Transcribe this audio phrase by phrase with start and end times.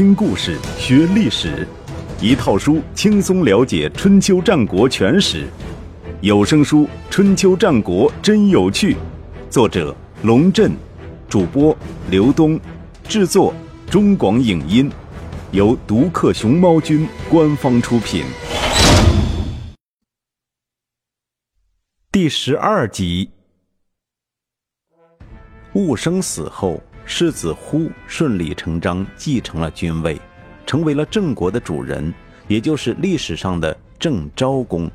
[0.00, 1.68] 听故事学历史，
[2.22, 5.46] 一套书轻松了解春秋战国全史。
[6.22, 8.94] 有声书《春秋战国真有趣》，
[9.50, 10.72] 作者龙震，
[11.28, 11.76] 主播
[12.08, 12.58] 刘东，
[13.04, 13.52] 制作
[13.90, 14.90] 中广影音，
[15.50, 18.24] 由独克熊猫君官方出品。
[22.10, 23.28] 第十二集，
[25.74, 26.82] 寤生死后。
[27.12, 30.16] 世子忽顺理成章继承了君位，
[30.64, 32.14] 成为了郑国的主人，
[32.46, 34.88] 也就是历史上的郑昭公。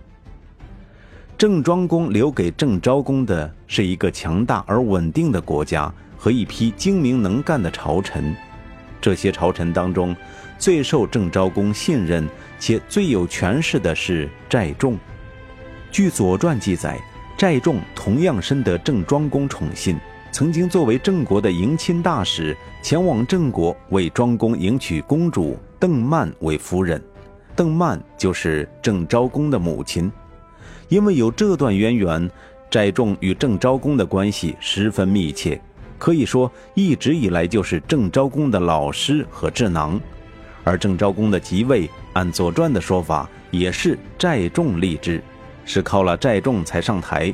[1.37, 8.33] 郑庄公留给郑昭公的是一个强大而稳定的国家和一批精明能干的朝臣。
[9.01, 10.15] 这些朝臣当中，
[10.57, 12.25] 最受郑昭公信任
[12.57, 14.97] 且最有权势的是寨仲。
[15.91, 16.97] 据《左传》记载，
[17.37, 19.99] 寨仲同样深得郑庄公宠信。
[20.35, 27.01] 曾经作为郑国的迎亲大使，前往郑国为庄公迎娶公主邓曼为夫人。
[27.55, 30.11] 邓曼就是郑昭公的母亲。
[30.89, 32.29] 因为有这段渊源，
[32.69, 35.57] 寨仲与郑昭公的关系十分密切，
[35.97, 39.97] 可以说一直以来就是郑昭公的老师和智囊。
[40.65, 45.23] 而郑昭公的即位，按《左传》的说法，也是寨仲立之，
[45.63, 47.33] 是靠了寨仲才上台。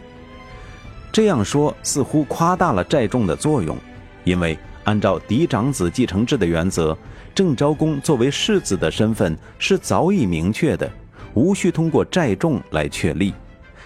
[1.12, 3.78] 这样说似乎夸大了寨仲的作用，
[4.23, 6.98] 因为按照嫡长子继承制的原则，
[7.36, 10.89] 郑昭公作为世子的身份是早已明确的，
[11.34, 13.34] 无需通过寨仲来确立。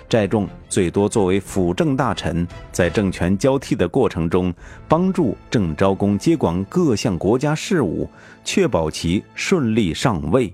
[0.08, 4.53] 寨仲最多作为辅政大臣，在政权交替的过程中，
[4.88, 8.08] 帮助郑昭公接管各项国家事务，
[8.44, 10.53] 确保其顺利上位。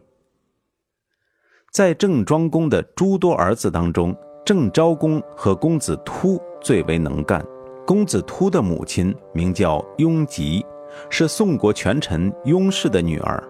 [1.69, 6.41] 在郑庄公的诸多儿子当中，郑昭公和公子突。
[6.61, 7.43] 最为能干，
[7.85, 10.63] 公子突的母亲名叫雍吉，
[11.09, 13.43] 是宋国权臣雍氏的女儿。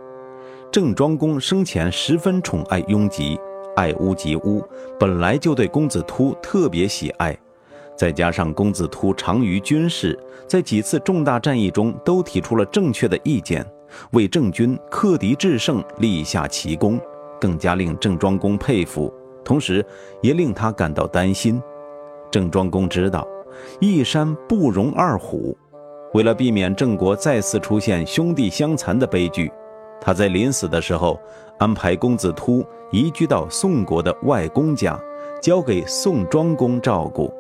[0.72, 3.38] 郑庄公生前十分宠爱雍吉，
[3.76, 4.64] 爱屋及乌，
[4.98, 7.38] 本来就对公子突特别喜爱。
[7.98, 13.66] 再加上公子突长于军事，在几次重大战役中都提出了正确的意见，
[14.14, 17.00] 为郑军克敌制胜立下奇功，
[17.40, 19.14] 更加令郑庄公佩服，
[19.44, 19.86] 同时
[20.22, 21.62] 也令他感到担心。
[22.32, 23.28] 郑庄公知道，
[23.80, 25.56] 一山不容二虎。
[26.14, 29.52] 为了避免郑国再次出现兄弟相残的悲剧，
[30.00, 31.20] 他在临死的时候
[31.60, 35.00] 安排公子突移居到宋国的外公家，
[35.42, 37.32] 交给宋庄公照顾。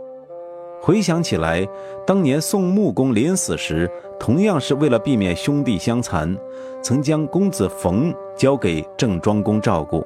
[0.81, 1.67] 回想起来，
[2.07, 6.35] 当年宋穆公临死时，同样是为了避免兄弟相残，
[6.81, 10.05] 曾将公子冯交给郑庄公照顾。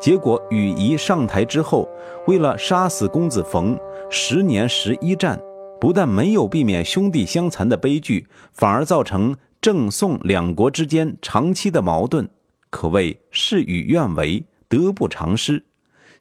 [0.00, 1.88] 结果禹仪上台之后，
[2.26, 3.78] 为了杀死公子冯，
[4.10, 5.38] 十年十一战，
[5.78, 12.26] 不但没有避免兄弟相残的悲剧，反而造成郑宋两国之间长期的矛盾，
[12.70, 15.62] 可谓事与愿违，得不偿失。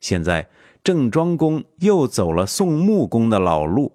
[0.02, 0.46] 现在
[0.84, 3.92] 郑庄公又走了宋穆公的老路，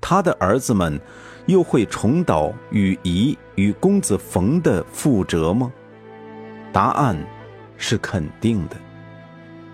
[0.00, 1.00] 他的儿子们
[1.46, 5.72] 又会重蹈与仪与公子冯的覆辙吗？
[6.72, 7.16] 答案
[7.76, 8.76] 是肯定的。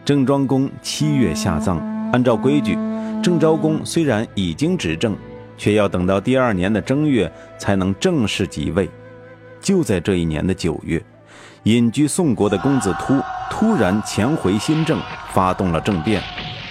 [0.04, 1.78] 郑庄公七月下葬，
[2.12, 2.76] 按照规矩，
[3.22, 5.16] 郑昭公虽然已经执政，
[5.56, 8.90] 却要等到第二年的正月才能正式即位。
[9.60, 11.00] 就在这一年的九月，
[11.62, 14.98] 隐居宋国的公子突突然潜回新郑，
[15.30, 16.20] 发动了政变。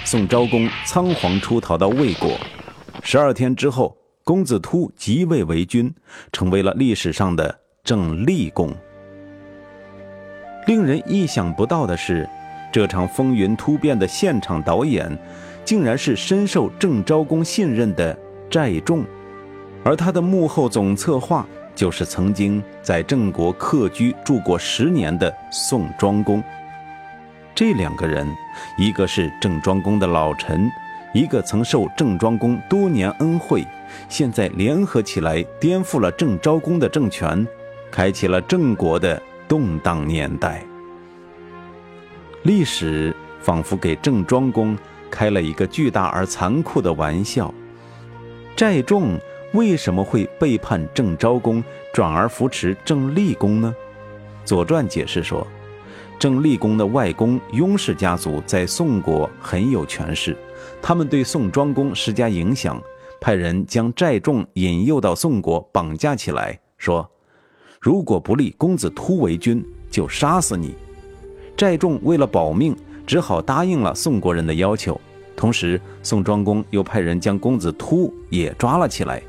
[0.03, 2.37] 宋昭公仓皇出逃到魏国。
[3.01, 3.95] 十二天之后，
[4.25, 5.93] 公子突即位为君，
[6.33, 8.75] 成为了历史上的郑厉公。
[10.67, 12.27] 令人意想不到的是。
[12.73, 15.11] 这场风云突变的现场导演，
[15.63, 18.17] 竟然是深受郑昭公信任的
[18.49, 19.05] 寨仲，
[19.83, 26.43] 而他的幕后总策划就是曾经在郑国客居住过十年的宋庄公。
[27.53, 28.27] 这两个人，
[28.77, 30.69] 一个是郑庄公的老臣，
[31.13, 33.65] 一个曾受郑庄公多年恩惠，
[34.09, 37.45] 现在联合起来颠覆了郑昭公的政权，
[37.91, 40.63] 开启了郑国的动荡年代。
[42.43, 44.77] 历史仿佛给郑庄公
[45.11, 47.53] 开了一个巨大而残酷的玩笑。
[48.55, 49.19] 寨仲
[49.53, 51.63] 为什么会背叛郑昭公，
[51.93, 53.75] 转而扶持郑厉公呢？
[54.47, 55.45] 《左传》解释说，
[56.17, 60.35] 郑厉公的外公雍氏家族在宋国很有权势，
[60.81, 62.81] 他们对宋庄公施加影响，
[63.19, 67.09] 派人将寨仲引诱到宋国，绑架起来，说
[67.79, 70.75] ：“如果不立公子突为君，就杀死你。”
[71.57, 72.75] 寨仲为了保命，
[73.05, 74.99] 只好答应了宋国人的要求。
[75.35, 79.21] 同时，宋庄公又派人将公子突也抓了起来，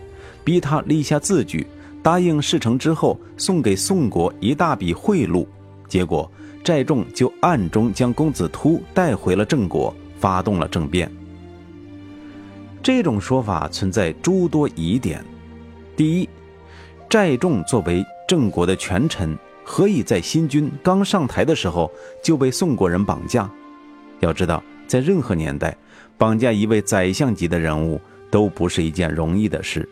[0.45, 1.67] 逼他立下字据，
[2.03, 5.47] 答应事成之后送给宋国一大笔贿赂，
[5.89, 6.31] 结果
[6.63, 11.11] 寨众就暗中将公子突带回了郑国，发动了政变。
[12.83, 15.25] 这种说法存在诸多疑点。
[15.97, 16.29] 第一，
[17.09, 21.91] 寨众作为郑国的权臣，何以在新君刚上台的时候
[22.23, 23.51] 就被宋国人绑架？
[24.23, 25.77] 要知道，在任何年代，
[26.17, 29.89] 绑架一位宰相级的人物都不是一件容易的事。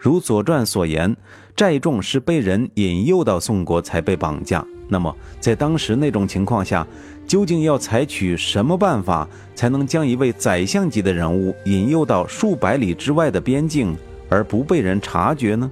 [0.00, 1.16] 如《左传》所言，
[1.56, 4.64] 寨众是被人引诱到宋国才被绑架。
[4.88, 6.86] 那么，在当时那种情况下，
[7.26, 13.96] 究竟要采取什么办法才能将一位宰相级的人物引诱到数百里之外的边境
[14.28, 15.70] 而不被人察觉呢？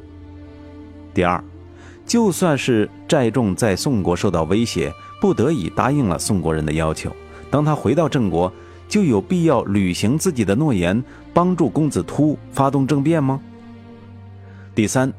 [1.15, 1.43] 第二，
[2.05, 7.11] 就算是寨众在宋国受到威胁，不得已答应了宋国人的要求。
[7.51, 8.53] 当他回到郑国，
[8.89, 11.03] 就有必要履行自己的诺言，
[11.33, 13.41] 帮助公子突发动政变吗？
[14.75, 15.13] 第三，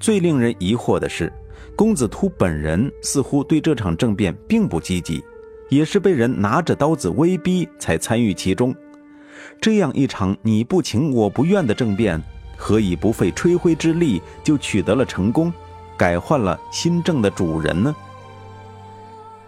[0.00, 1.32] 最令人疑惑的是，
[1.76, 5.22] 公子突本人似乎对这场政变并不积极，
[5.68, 8.74] 也是被人拿着刀子威逼才参与其中。
[9.60, 12.20] 这样一场你不情我不愿的政变，
[12.56, 15.52] 何以不费吹灰之力就取得了成功，
[15.96, 17.94] 改换了新政的主人呢？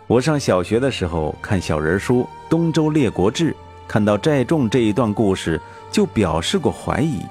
[0.08, 3.50] 我上小学的时候看小人书《东周列国志》，
[3.88, 5.60] 看到寨众这一段故事，
[5.90, 7.22] 就表示过怀疑。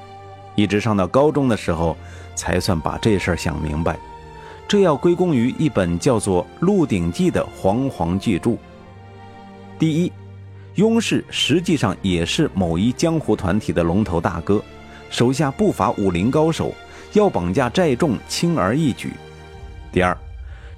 [0.56, 1.96] 一直上到高中的时候，
[2.36, 3.98] 才算把这事儿想明白。
[4.68, 8.58] 这要归功于一本叫做《鹿鼎记》的煌煌巨著。
[9.80, 10.12] 第一，
[10.74, 14.62] 雍氏实际上也是某一江湖团体的龙头大哥，
[15.10, 16.74] 手下不乏武林高手，
[17.14, 19.14] 要绑架寨众轻而易举。
[19.94, 20.18] 第二。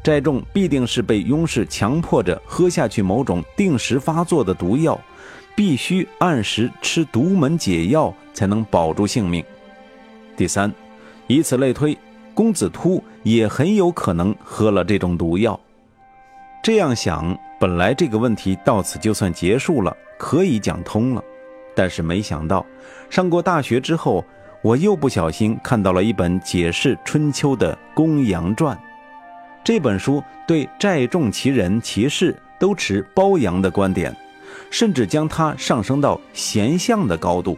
[0.07, 4.98] 寨众必定是被雍氏强迫着喝下去某种定时发作的毒药，
[5.54, 9.44] 必须按时吃独门解药才能保住性命。
[10.38, 10.74] 第三，
[11.27, 11.98] 以此类推，
[12.33, 15.59] 公子突也很有可能喝了这种毒药。
[16.63, 21.24] 这样想，本来这个问题到此就算结束了，可以讲通了。
[21.75, 22.65] 但是没想到，
[23.09, 24.24] 上过大学之后，
[24.62, 28.74] 我又不小心看到了一本解释春秋的《公羊传》。
[29.68, 34.16] 这本书对寨众其人其事都持褒扬的观点，
[34.69, 37.58] 甚至将它上升到贤相的高度，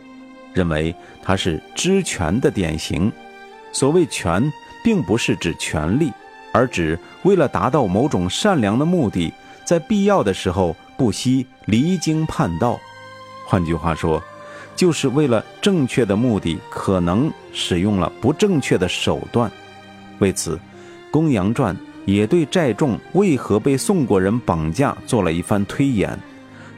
[0.51, 3.11] 认为它是知权的典型。
[3.71, 4.51] 所谓权，
[4.83, 6.11] 并不是指权力，
[6.51, 9.31] 而指为了达到某种善良的目的，
[9.63, 12.79] 在必要的时候不惜离经叛道。
[13.45, 14.19] 换句话说，
[14.75, 19.51] 就是为了正确的目的，可能使用了不正确的手段。
[20.17, 20.55] 为此，
[21.11, 21.75] 《公羊传》。
[22.05, 26.17] 也对寨众为何被宋国人绑架做了一番推演，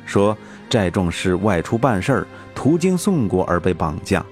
[0.05, 0.37] 说
[0.69, 4.25] 寨众是外出办事儿，途经宋国而被绑架。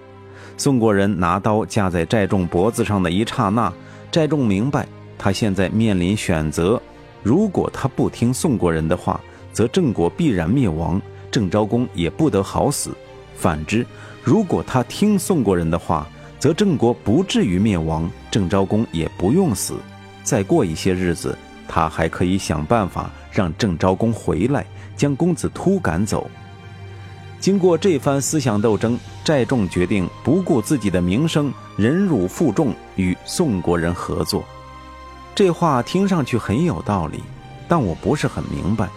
[0.57, 3.71] 宋国人拿刀架在寨众脖子上的一刹那，
[4.12, 4.86] 寨众明白
[5.18, 6.81] 他现在面临选择：
[7.24, 9.19] 如果他不听宋国人的话，
[9.53, 11.01] 则郑国必然灭亡，
[11.31, 12.91] 郑昭公也不得好死；
[13.36, 13.86] 反之，
[14.21, 16.06] 如果他听宋国人的话，
[16.38, 19.75] 则郑国不至于灭亡，郑昭公也不用死。
[20.29, 21.35] 再过一些日子，
[21.67, 24.63] 他还可以想办法让郑昭公回来，
[24.95, 26.29] 将公子突赶走。
[27.39, 34.43] 经过这番思想斗争，寨众决定不顾自己的名声，忍辱负重，与宋国人合作。
[35.33, 37.24] 这话听上去很有道理，
[37.67, 38.88] 但我不是很明白：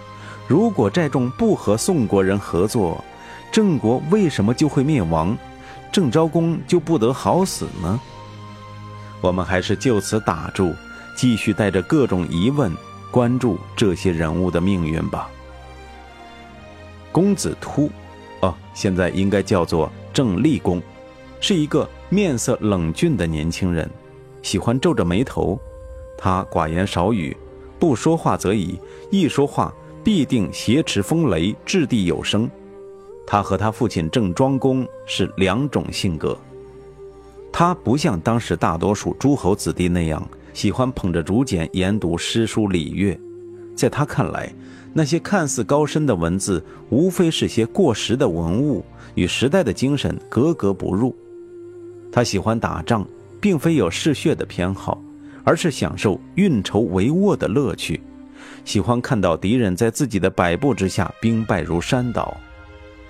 [0.47, 3.03] 如果寨众不和宋国人合作，
[3.51, 5.35] 郑国为什么就会灭亡，
[5.91, 7.99] 郑昭公就不得好死呢？
[9.23, 10.75] 我们还是就此打住。
[11.17, 12.73] 继续带着各种疑问
[13.11, 15.29] 关注这些人物的命运吧。
[17.11, 17.91] 公子突，
[18.41, 20.83] 哦，现在应该叫做郑立公，
[21.41, 23.89] 是一个面色冷峻的年轻人，
[24.43, 25.61] 喜欢皱着眉头。
[26.17, 27.37] 他寡言少语，
[27.79, 28.79] 不说话则已，
[29.11, 32.49] 一说话必定挟持风雷，掷地有声。
[33.27, 36.37] 他和他父亲郑庄公是两种性格。
[37.53, 40.27] 他不像当时大多数诸侯子弟那样。
[40.53, 43.19] 喜欢捧着竹简研读诗书礼乐，
[43.75, 44.53] 在他看来，
[44.93, 51.17] 那些看似高深的文字，无非是些过时的文物，与时代的精神格格不入。
[52.11, 53.07] 他喜欢打仗，
[53.41, 55.03] 并非有嗜血的偏好，
[55.43, 58.01] 而是享受运筹帷幄的乐趣，
[58.65, 62.37] 喜欢看到敌人在自己的摆布之下兵败如山倒。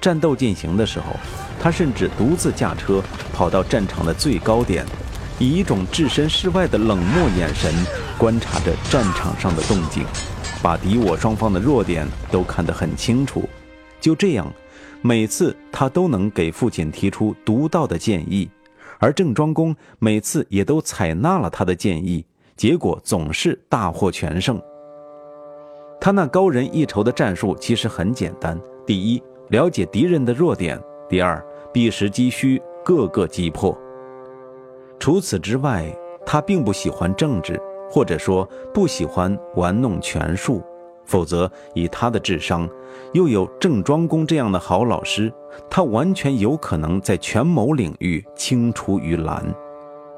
[0.01, 1.17] 战斗进行的时候，
[1.61, 4.87] 他甚至独自驾车跑到战场的最高点。
[5.43, 7.75] 以一种置身事外的冷漠眼神
[8.17, 10.05] 观察着战场上的动静，
[10.63, 13.43] 把敌我双方的弱点都看得很清楚。
[14.01, 14.47] 就这样，
[15.01, 18.49] 每次他都能给父亲提出独到的建议，
[19.01, 22.25] 而郑庄公每次也都采纳了他的建议，
[22.57, 24.63] 结果总是大获全胜。
[26.01, 28.57] 他那高人一筹的战术其实很简单：
[28.87, 33.77] 第一，了解敌人的弱点；第二，避实击虚，各个击破。
[35.03, 35.85] 除此之外，
[36.25, 40.63] 他并不喜欢政治，或者说不喜欢玩弄权术。
[41.05, 42.69] 否则，以他的智商，
[43.13, 45.29] 又有郑庄公这样的好老师，
[45.69, 49.45] 他完全有可能在权谋领域青出于蓝。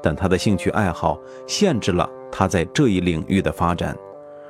[0.03, 3.97] 但他的兴趣爱好限制了他在这一领域的发展。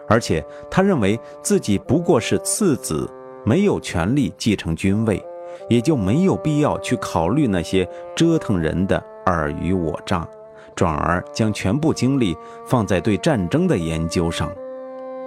[0.09, 3.09] 而且他认为自己不过是次子，
[3.45, 5.25] 没有权利继承君位，
[5.69, 10.27] 也就没有必要去考虑那些折腾人的尔虞我诈，
[10.75, 14.51] 转而将全部精力放在对战争的研究上。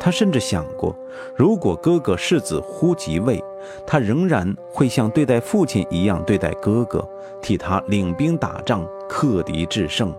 [0.00, 0.97] 他甚至想过，
[1.37, 3.43] 如果哥哥世子忽即位，
[3.85, 7.05] 他仍然会像对待父亲一样对待哥哥，
[7.43, 10.14] 替他领兵打仗，克敌制胜。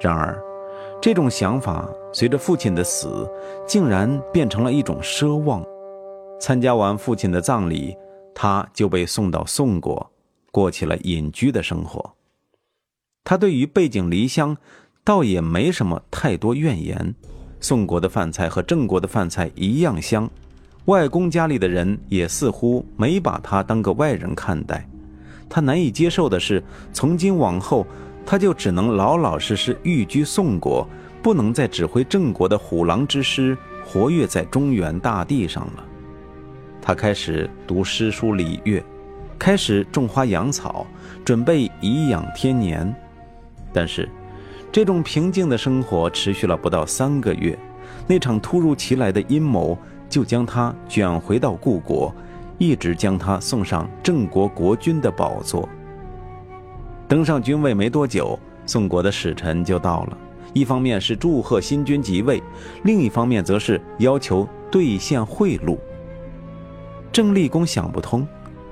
[0.00, 0.42] 然而，
[1.02, 3.30] 这种想法随着父亲的死，
[3.66, 5.62] 竟然变成了一种奢望。
[6.40, 7.94] 参加完父亲的葬礼，
[8.34, 10.10] 他就被送到宋国，
[10.50, 12.15] 过起了隐居的生活。
[13.28, 14.56] 他对于背井离乡，
[15.02, 17.12] 倒也没什么太多怨言。
[17.58, 20.30] 宋国的饭菜和郑国的饭菜一样香，
[20.84, 24.88] 外公家里的人也似乎没把他当个外人看待。
[25.48, 27.84] 他难以接受的是，从今往后。
[28.28, 30.84] 他就只能老老实实寓居宋国，
[31.22, 35.84] 不能再指挥郑国的虎狼之师活跃在中原大地上了。
[36.82, 38.84] 他开始读诗书礼乐，
[39.38, 40.84] 开始种花养草，
[41.24, 42.92] 准备颐养天年。
[43.76, 44.08] 但是，
[44.72, 47.58] 这种平静的生活持续了不到三个月，
[48.06, 49.76] 那场突如其来的阴谋
[50.08, 52.10] 就将他卷回到故国，
[52.56, 55.68] 一直将他送上郑国国君的宝座。
[57.06, 60.16] 登上君位没多久，宋国的使臣就到了。
[60.54, 62.42] 一方面是祝贺新君即位，
[62.84, 65.76] 另一方面则是要求兑现贿赂。
[67.12, 68.26] 郑立公想不通，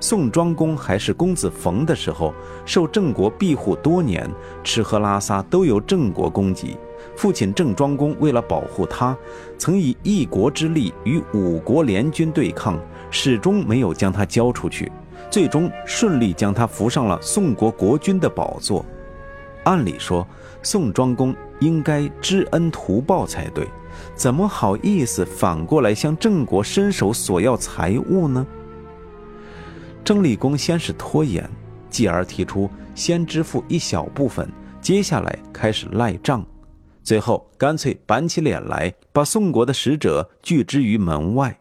[0.07, 2.31] 宋庄公还是公子冯的时候，
[2.63, 4.29] 受郑国庇护多年，
[4.63, 6.77] 吃喝拉撒都由郑国供给。
[7.15, 9.17] 父亲郑庄公为了保护他，
[9.57, 14.91] 曾以一国之力与五国联军对抗，始终没有将他交出去。
[15.31, 18.85] 最终顺利将他扶上了宋国国君的宝座。
[19.63, 20.27] 按理说，
[20.61, 23.67] 宋庄公应该知恩图报才对，
[24.13, 28.45] 怎么好意思反过来向郑国伸手索要财物呢？
[30.05, 31.49] 郑立公先是拖延，
[31.89, 34.47] 继而提出先支付一小部分，
[34.79, 36.45] 接下来开始赖账，
[37.01, 41.59] 最后干脆板起脸来，把宋国的使者拒之于门外。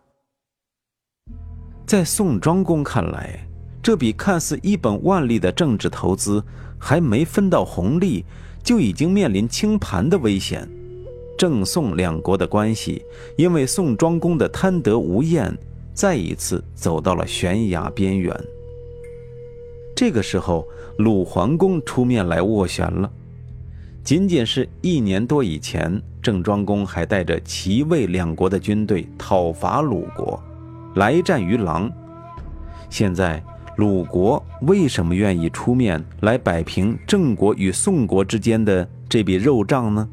[1.87, 3.49] 在宋庄公看来，
[3.83, 6.45] 这笔看似一本万利的政治投资，
[6.79, 8.27] 还没分到红利，
[8.63, 10.69] 就已经面临清盘的危险。
[11.39, 13.03] 郑宋两国的关系，
[13.39, 15.57] 因为宋庄公的贪得无厌，
[15.95, 18.39] 再一次走到了悬崖边缘。
[19.97, 20.67] 这个时候，
[20.99, 23.11] 鲁桓公出面来斡旋了。
[24.03, 30.39] 仅仅是一年多以前，郑庄公还带着齐魏两国的军队讨伐鲁国，
[30.97, 31.91] 来战于狼。
[32.91, 33.43] 现在。
[33.77, 40.09] 鲁国为什么愿意出面来摆平郑国与宋国之间的这笔肉账呢？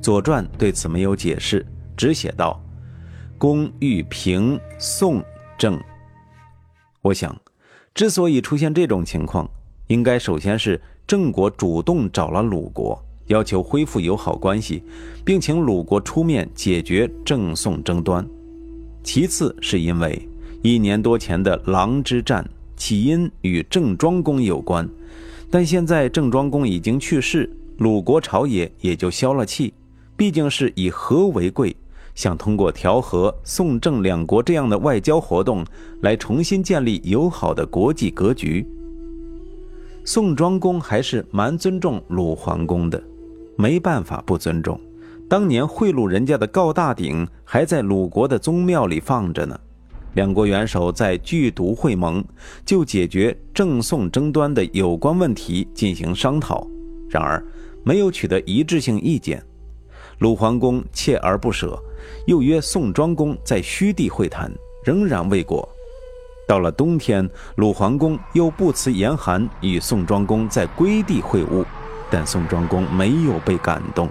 [0.02, 1.64] 《左传》对此没有解释，
[1.96, 2.60] 只写道
[3.38, 5.22] ：“公欲平宋
[5.58, 5.80] 郑。”
[7.02, 7.34] 我想，
[7.94, 9.48] 之所以出现这种情况，
[9.88, 14.82] 应该首先是郑国主动找了鲁国，要求恢复友好关系，
[15.24, 18.24] 并请鲁国出面解决郑宋争端；
[19.02, 20.28] 其次是因为
[20.62, 22.48] 一年多前的狼之战。
[22.76, 24.86] 起因与郑庄公有关，
[25.48, 27.48] 但现在郑庄公已经去世，
[27.78, 29.72] 鲁国朝野也就消了气。
[30.16, 31.74] 毕竟是以和为贵，
[32.14, 35.64] 想通过调和宋郑两国这样的外交活动，
[36.00, 38.66] 来重新建立友好的国际格局。
[40.04, 43.02] 宋庄公还是蛮尊重鲁桓公的，
[43.56, 44.78] 没办法不尊重。
[45.28, 49.58] 当年贿赂人家的告大鼎还在鲁国的宗庙里放着呢。
[50.12, 52.22] 两国元首在剧毒会盟，
[52.64, 56.64] 就解决郑宋争端的有关问题进行商讨，
[57.08, 57.44] 然而
[57.82, 59.42] 没有取得一致性意见。
[60.18, 61.76] 鲁桓公锲而不舍，
[62.26, 64.50] 又约宋庄公在虚地会谈，
[64.84, 65.68] 仍然未果。
[66.46, 71.64] 到了冬天，鲁桓公又不辞严寒与宋庄公在归地会晤，
[72.10, 74.08] 但宋庄公没有被感动，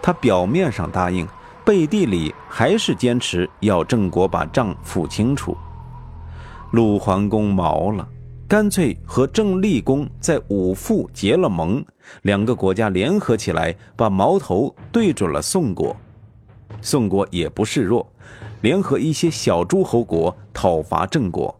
[0.00, 1.26] 他表面上答应。
[1.64, 5.56] 背地里还是坚持要郑国把账付清楚。
[6.72, 8.08] 鲁桓公毛了，
[8.48, 11.84] 干脆和郑立公在武父结了盟，
[12.22, 15.96] 两个国家联合起来，把矛头对准了宋国。
[16.80, 18.06] 宋国也不示弱，
[18.60, 21.54] 联合一些小诸侯国讨伐郑国，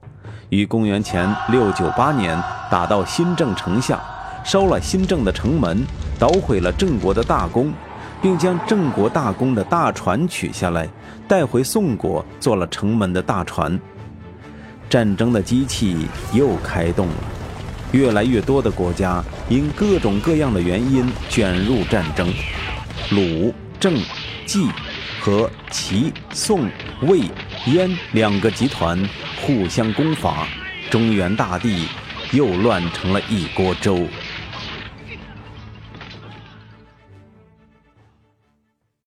[0.49, 2.40] 于公元前六九八年
[2.71, 4.00] 打到新郑城下，
[4.45, 5.85] 烧了新郑的城门，
[6.19, 7.73] 捣毁了郑国的大功，
[8.21, 10.88] 并将郑国大功的大船取下来，
[11.28, 13.78] 带回宋国做了城门的大船。
[14.88, 17.14] 战争的机器又开动了，
[17.92, 22.28] 越来越多的国家因各种各样的原因卷入战争，
[23.11, 23.95] 鲁、郑、
[24.45, 24.69] 季
[25.24, 26.68] 和齐、宋、
[27.02, 27.20] 魏、
[27.66, 29.00] 燕两个集团
[29.40, 30.48] 互相攻伐，
[30.90, 31.86] 中原大地
[32.32, 34.08] 又乱成了一锅粥。